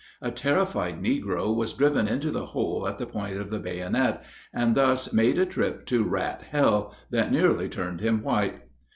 [0.19, 4.73] A terrified negro was driven into the hole at the point of the bayonet, and
[4.73, 8.63] thus made a trip to Rat Hell that nearly turned him white.